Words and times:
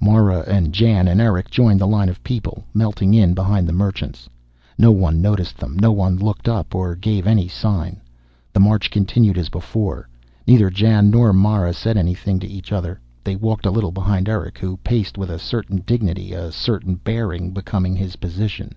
Mara 0.00 0.44
and 0.46 0.72
Jan 0.72 1.08
and 1.08 1.20
Erick 1.20 1.50
joined 1.50 1.80
the 1.80 1.86
line 1.88 2.08
of 2.08 2.22
people, 2.22 2.62
melting 2.72 3.12
in 3.12 3.34
behind 3.34 3.66
the 3.66 3.72
merchants. 3.72 4.28
No 4.78 4.92
one 4.92 5.20
noticed 5.20 5.56
them; 5.56 5.76
no 5.76 5.90
one 5.90 6.16
looked 6.16 6.48
up 6.48 6.76
or 6.76 6.94
gave 6.94 7.26
any 7.26 7.48
sign. 7.48 8.00
The 8.52 8.60
march 8.60 8.92
continued 8.92 9.36
as 9.36 9.48
before. 9.48 10.08
Neither 10.46 10.70
Jan 10.70 11.10
nor 11.10 11.32
Mara 11.32 11.72
said 11.74 11.96
anything 11.96 12.38
to 12.38 12.46
each 12.48 12.70
other. 12.70 13.00
They 13.24 13.34
walked 13.34 13.66
a 13.66 13.72
little 13.72 13.90
behind 13.90 14.28
Erick, 14.28 14.58
who 14.58 14.76
paced 14.76 15.18
with 15.18 15.28
a 15.28 15.40
certain 15.40 15.78
dignity, 15.84 16.34
a 16.34 16.52
certain 16.52 16.94
bearing 16.94 17.50
becoming 17.50 17.96
his 17.96 18.14
position. 18.14 18.76